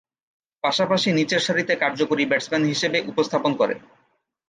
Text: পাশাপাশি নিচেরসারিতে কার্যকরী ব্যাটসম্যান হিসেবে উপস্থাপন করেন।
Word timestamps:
পাশাপাশি 0.63 1.09
নিচেরসারিতে 1.11 1.73
কার্যকরী 1.83 2.23
ব্যাটসম্যান 2.25 2.63
হিসেবে 2.65 2.97
উপস্থাপন 3.11 3.51
করেন। 3.59 3.79